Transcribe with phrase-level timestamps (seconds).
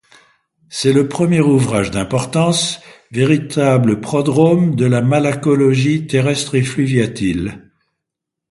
[0.67, 7.69] C'est le premier ouvrage d'importance, véritable prodrome de la malacologie terrestre et fluviatile.